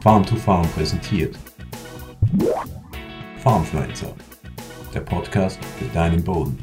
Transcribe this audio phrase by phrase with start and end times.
[0.00, 1.36] Farm to Farm präsentiert.
[3.42, 4.14] Farmfluencer,
[4.94, 6.56] der Podcast für deinen Boden.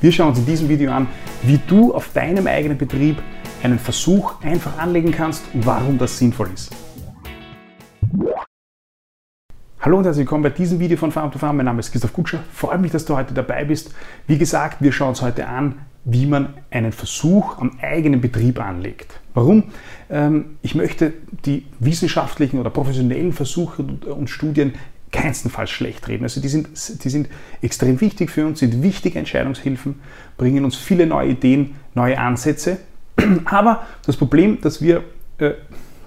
[0.00, 1.06] Wir schauen uns in diesem Video an,
[1.42, 3.22] wie du auf deinem eigenen Betrieb
[3.62, 6.74] einen Versuch einfach anlegen kannst und warum das sinnvoll ist.
[9.84, 11.58] Hallo und herzlich willkommen bei diesem Video von Farm to Farm.
[11.58, 12.42] Mein Name ist Christoph Kutscher.
[12.54, 13.94] Freut mich, dass du heute dabei bist.
[14.26, 15.74] Wie gesagt, wir schauen uns heute an,
[16.06, 19.20] wie man einen Versuch am eigenen Betrieb anlegt.
[19.34, 19.64] Warum?
[20.08, 21.12] Ähm, ich möchte
[21.44, 24.72] die wissenschaftlichen oder professionellen Versuche und Studien
[25.12, 26.22] keinstenfalls schlecht reden.
[26.22, 26.70] Also die sind,
[27.04, 27.28] die sind
[27.60, 29.96] extrem wichtig für uns, sind wichtige Entscheidungshilfen,
[30.38, 32.78] bringen uns viele neue Ideen, neue Ansätze.
[33.44, 35.04] Aber das Problem, das wir
[35.36, 35.50] äh,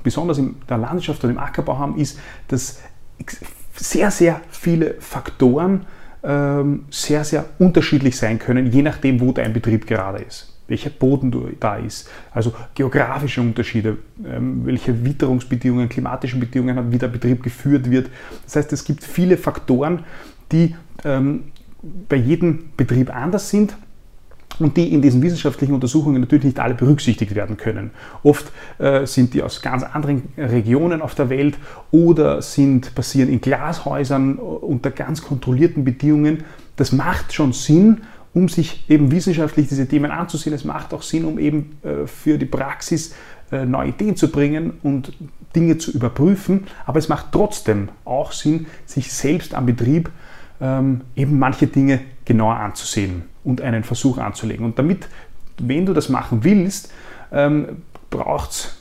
[0.02, 2.18] besonders in der Landwirtschaft und im Ackerbau haben, ist,
[2.48, 2.80] dass
[3.78, 5.86] sehr, sehr viele Faktoren
[6.24, 10.54] ähm, sehr, sehr unterschiedlich sein können, je nachdem, wo dein Betrieb gerade ist.
[10.68, 17.42] Welcher Boden da ist, also geografische Unterschiede, ähm, welche Witterungsbedingungen, klimatischen Bedingungen wie der Betrieb
[17.42, 18.10] geführt wird.
[18.44, 20.04] Das heißt, es gibt viele Faktoren,
[20.52, 21.44] die ähm,
[22.10, 23.78] bei jedem Betrieb anders sind
[24.60, 27.92] und die in diesen wissenschaftlichen Untersuchungen natürlich nicht alle berücksichtigt werden können.
[28.24, 31.58] Oft äh, sind die aus ganz anderen Regionen auf der Welt
[31.92, 36.44] oder sind passieren in Glashäusern unter ganz kontrollierten Bedingungen.
[36.76, 38.02] Das macht schon Sinn,
[38.34, 40.56] um sich eben wissenschaftlich diese Themen anzusehen.
[40.56, 43.14] Es macht auch Sinn, um eben äh, für die Praxis
[43.52, 45.14] äh, neue Ideen zu bringen und
[45.56, 46.66] Dinge zu überprüfen.
[46.86, 50.10] Aber es macht trotzdem auch Sinn, sich selbst am Betrieb
[50.60, 54.66] ähm, eben manche Dinge genauer anzusehen und einen Versuch anzulegen.
[54.66, 55.08] Und damit,
[55.58, 56.92] wenn du das machen willst,
[57.32, 58.78] ähm, braucht es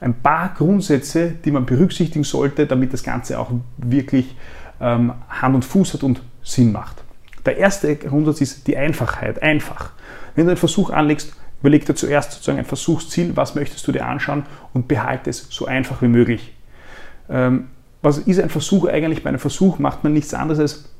[0.00, 4.36] ein paar Grundsätze, die man berücksichtigen sollte, damit das Ganze auch wirklich
[4.80, 7.02] ähm, Hand und Fuß hat und Sinn macht.
[7.44, 9.42] Der erste Grundsatz ist die Einfachheit.
[9.42, 9.90] Einfach.
[10.36, 14.06] Wenn du einen Versuch anlegst, überleg dir zuerst sozusagen ein Versuchsziel, was möchtest du dir
[14.06, 16.54] anschauen und behalte es so einfach wie möglich.
[17.28, 17.68] Ähm,
[18.00, 19.24] was ist ein Versuch eigentlich?
[19.24, 20.93] Bei einem Versuch macht man nichts anderes als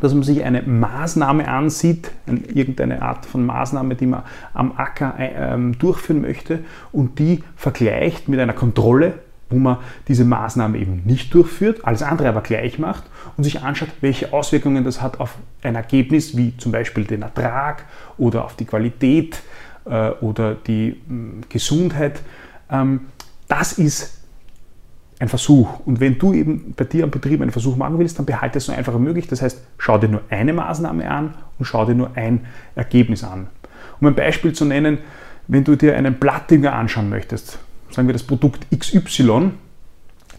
[0.00, 5.78] dass man sich eine Maßnahme ansieht, irgendeine Art von Maßnahme, die man am Acker ähm,
[5.78, 6.60] durchführen möchte
[6.92, 9.14] und die vergleicht mit einer Kontrolle,
[9.50, 13.04] wo man diese Maßnahme eben nicht durchführt, alles andere aber gleich macht
[13.36, 17.84] und sich anschaut, welche Auswirkungen das hat auf ein Ergebnis, wie zum Beispiel den Ertrag
[18.18, 19.42] oder auf die Qualität
[19.84, 22.20] äh, oder die mh, Gesundheit.
[22.70, 23.02] Ähm,
[23.48, 24.23] das ist
[25.24, 25.80] ein Versuch.
[25.86, 28.66] Und wenn du eben bei dir am Betrieb einen Versuch machen willst, dann behalte es
[28.66, 29.26] so einfach wie möglich.
[29.26, 33.48] Das heißt, schau dir nur eine Maßnahme an und schau dir nur ein Ergebnis an.
[34.00, 34.98] Um ein Beispiel zu nennen,
[35.48, 37.58] wenn du dir einen Blattdünger anschauen möchtest,
[37.90, 39.52] sagen wir das Produkt XY,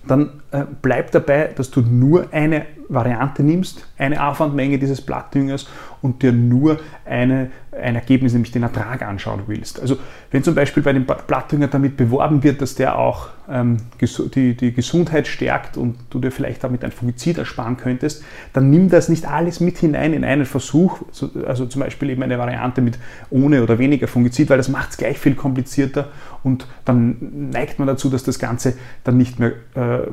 [0.08, 5.68] dann äh, bleib dabei, dass du nur eine Variante nimmst, eine Aufwandmenge dieses Blattdüngers
[6.02, 9.80] und dir nur eine, ein Ergebnis, nämlich den Ertrag anschauen willst.
[9.80, 9.98] Also
[10.32, 14.74] wenn zum Beispiel bei dem Blattdünger damit beworben wird, dass der auch ähm, die, die
[14.74, 18.24] Gesundheit stärkt und du dir vielleicht damit ein Fungizid ersparen könntest,
[18.54, 21.02] dann nimm das nicht alles mit hinein in einen Versuch,
[21.46, 24.98] also zum Beispiel eben eine Variante mit ohne oder weniger Fungizid, weil das macht es
[24.98, 26.10] gleich viel komplizierter
[26.44, 28.74] und dann neigt man dazu, dass das Ganze
[29.04, 30.08] dann nicht mehr äh,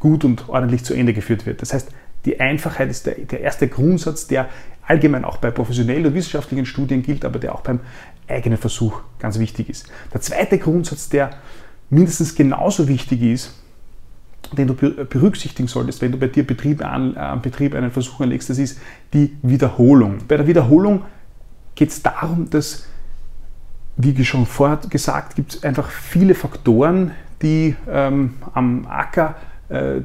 [0.00, 1.62] gut und ordentlich zu Ende geführt wird.
[1.62, 1.90] Das heißt,
[2.24, 4.48] die Einfachheit ist der, der erste Grundsatz, der
[4.86, 7.80] allgemein auch bei professionellen und wissenschaftlichen Studien gilt, aber der auch beim
[8.28, 9.86] eigenen Versuch ganz wichtig ist.
[10.12, 11.30] Der zweite Grundsatz, der
[11.90, 13.54] mindestens genauso wichtig ist,
[14.56, 18.20] den du berücksichtigen solltest, wenn du bei dir Betrieb an, am äh, Betrieb einen Versuch
[18.20, 18.80] anlegst, das ist
[19.12, 20.18] die Wiederholung.
[20.26, 21.02] Bei der Wiederholung
[21.74, 22.86] geht es darum, dass,
[23.96, 29.36] wie schon vorher gesagt, gibt es einfach viele Faktoren, die ähm, am Acker
[29.68, 30.00] äh,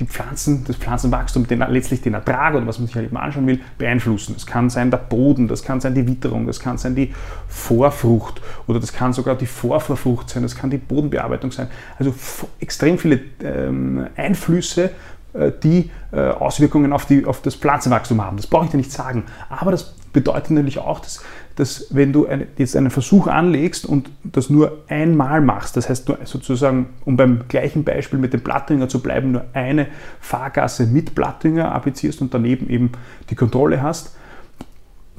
[0.00, 3.46] die Pflanzen, das Pflanzenwachstum, den, letztlich den Ertrag oder was man sich halt eben anschauen
[3.46, 4.34] will, beeinflussen.
[4.34, 7.14] Das kann sein der Boden, das kann sein die Witterung, das kann sein die
[7.48, 11.68] Vorfrucht oder das kann sogar die Vorvorfrucht sein, das kann die Bodenbearbeitung sein.
[11.98, 12.14] Also
[12.58, 14.90] extrem viele ähm, Einflüsse,
[15.34, 18.36] die äh, Auswirkungen auf, die, auf das Pflanzenwachstum haben.
[18.36, 19.24] Das brauche ich dir nicht sagen.
[19.48, 21.22] Aber das bedeutet natürlich auch, dass,
[21.56, 22.26] dass wenn du
[22.58, 27.84] jetzt einen Versuch anlegst und das nur einmal machst, das heißt sozusagen, um beim gleichen
[27.84, 29.86] Beispiel mit dem Blattdünger zu bleiben, nur eine
[30.20, 32.92] Fahrgasse mit Blattdünger applizierst und daneben eben
[33.30, 34.14] die Kontrolle hast,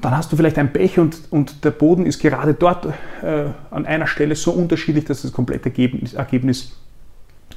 [0.03, 2.87] dann hast du vielleicht ein Pech und, und der Boden ist gerade dort
[3.21, 6.77] äh, an einer Stelle so unterschiedlich, dass das komplette Ergebnis, Ergebnis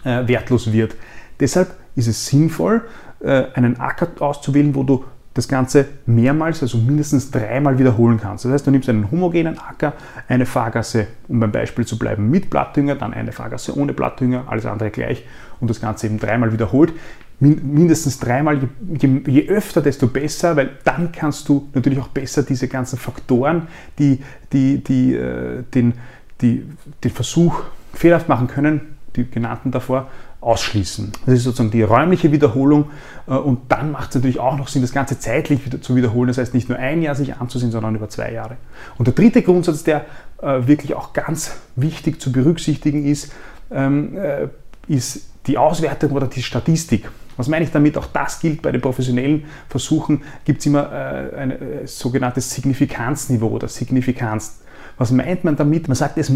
[0.04, 0.94] äh, wertlos wird.
[1.40, 2.82] Deshalb ist es sinnvoll,
[3.20, 5.04] äh, einen Acker auszuwählen, wo du
[5.36, 8.46] das Ganze mehrmals, also mindestens dreimal wiederholen kannst.
[8.46, 9.92] Das heißt, du nimmst einen homogenen Acker,
[10.28, 14.64] eine Fahrgasse, um beim Beispiel zu bleiben, mit Blattdünger, dann eine Fahrgasse ohne Blattdünger, alles
[14.64, 15.24] andere gleich
[15.60, 16.94] und das Ganze eben dreimal wiederholt.
[17.38, 18.66] Mindestens dreimal,
[18.98, 23.68] je, je öfter, desto besser, weil dann kannst du natürlich auch besser diese ganzen Faktoren,
[23.98, 24.22] die,
[24.54, 25.92] die, die, äh, den,
[26.40, 26.64] die
[27.04, 27.60] den Versuch
[27.92, 30.08] fehlerhaft machen können, die genannten davor,
[30.40, 31.12] ausschließen.
[31.24, 32.90] Das ist sozusagen die räumliche Wiederholung
[33.26, 36.28] äh, und dann macht es natürlich auch noch Sinn, das Ganze zeitlich zu wiederholen.
[36.28, 38.56] Das heißt, nicht nur ein Jahr sich anzusehen, sondern über zwei Jahre.
[38.98, 40.04] Und der dritte Grundsatz, der
[40.40, 43.32] äh, wirklich auch ganz wichtig zu berücksichtigen ist,
[43.70, 44.48] ähm, äh,
[44.88, 47.10] ist die Auswertung oder die Statistik.
[47.36, 47.96] Was meine ich damit?
[47.98, 53.48] Auch das gilt bei den professionellen Versuchen, gibt es immer äh, ein äh, sogenanntes Signifikanzniveau
[53.48, 54.60] oder Signifikanz.
[54.98, 55.88] Was meint man damit?
[55.88, 56.32] Man sagt, es,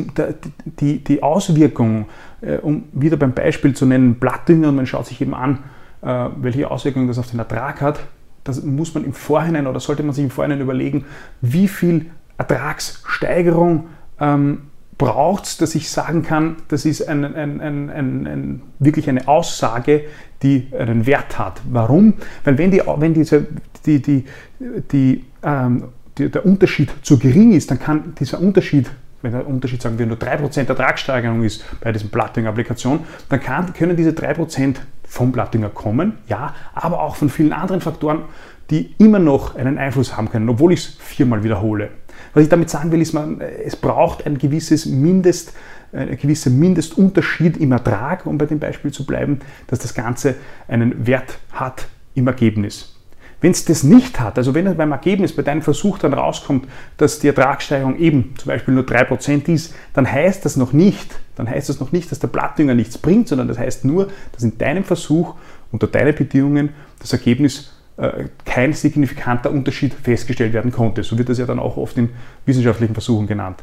[0.65, 2.07] die, die Auswirkung,
[2.43, 5.61] äh, um wieder beim Beispiel zu nennen, Blattdünger, und man schaut sich eben an,
[6.03, 8.01] äh, welche Auswirkungen das auf den Ertrag hat,
[8.45, 11.05] das muss man im Vorhinein oder sollte man sich im Vorhinein überlegen,
[11.41, 12.07] wie viel
[12.39, 13.89] Ertragssteigerung
[14.19, 14.70] ähm,
[15.01, 20.05] braucht es, dass ich sagen kann, das ist ein, ein, ein, wirklich eine Aussage,
[20.43, 21.63] die einen Wert hat.
[21.71, 22.15] Warum?
[22.45, 23.47] Weil wenn, die, wenn diese,
[23.87, 24.27] die, die,
[24.93, 25.85] die, ähm,
[26.19, 28.91] der Unterschied zu gering ist, dann kann dieser Unterschied
[29.23, 33.95] wenn der Unterschied, sagen wir, nur 3% Ertragssteigerung ist bei diesem Platting-Applikation, dann kann, können
[33.95, 34.77] diese 3%
[35.07, 38.23] vom Plattinger kommen, ja, aber auch von vielen anderen Faktoren,
[38.71, 41.91] die immer noch einen Einfluss haben können, obwohl ich es viermal wiederhole.
[42.33, 45.53] Was ich damit sagen will, ist, man, es braucht ein gewisses Mindest,
[45.93, 50.37] ein gewisser Mindestunterschied im Ertrag, um bei dem Beispiel zu bleiben, dass das Ganze
[50.69, 52.97] einen Wert hat im Ergebnis.
[53.41, 56.69] Wenn es das nicht hat, also wenn beim Ergebnis, bei deinem Versuch dann rauskommt,
[56.99, 61.49] dass die Ertragssteigerung eben zum Beispiel nur 3% ist, dann heißt das noch nicht, dann
[61.49, 64.59] heißt das noch nicht, dass der Blattdünger nichts bringt, sondern das heißt nur, dass in
[64.59, 65.37] deinem Versuch
[65.73, 67.80] unter deinen Bedingungen das Ergebnis äh,
[68.45, 71.03] kein signifikanter Unterschied festgestellt werden konnte.
[71.03, 72.11] So wird das ja dann auch oft in
[72.47, 73.63] wissenschaftlichen Versuchen genannt.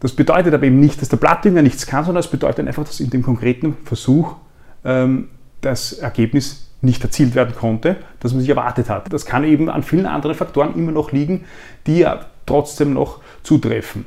[0.00, 3.00] Das bedeutet aber eben nicht, dass der Blattdünger nichts kann, sondern es bedeutet einfach, dass
[3.00, 4.36] in dem konkreten Versuch
[4.84, 5.28] ähm,
[5.60, 9.12] das Ergebnis nicht erzielt werden konnte, das man sich erwartet hat.
[9.12, 11.44] Das kann eben an vielen anderen Faktoren immer noch liegen,
[11.86, 14.06] die ja trotzdem noch zutreffen.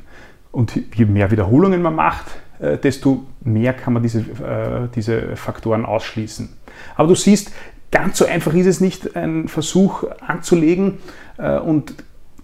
[0.51, 2.25] Und je mehr Wiederholungen man macht,
[2.59, 6.49] äh, desto mehr kann man diese, äh, diese Faktoren ausschließen.
[6.95, 7.51] Aber du siehst,
[7.91, 10.99] ganz so einfach ist es nicht, einen Versuch anzulegen
[11.37, 11.93] äh, und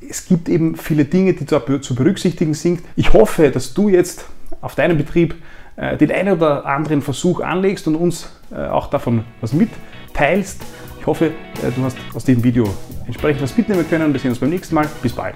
[0.08, 2.82] es gibt eben viele Dinge, die zu berücksichtigen sind.
[2.96, 4.26] Ich hoffe, dass du jetzt
[4.62, 5.36] auf deinem Betrieb
[5.78, 10.62] äh, den einen oder anderen Versuch anlegst und uns äh, auch davon was mitteilst.
[11.00, 11.32] Ich hoffe,
[11.76, 12.68] du hast aus dem Video
[13.06, 14.12] entsprechend was mitnehmen können.
[14.12, 14.88] Wir sehen uns beim nächsten Mal.
[15.04, 15.36] Bis bald.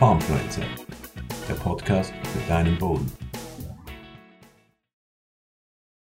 [0.00, 0.62] Farmfluencer,
[1.48, 3.06] der Podcast für deinen Boden.